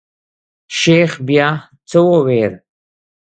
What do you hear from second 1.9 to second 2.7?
وويل.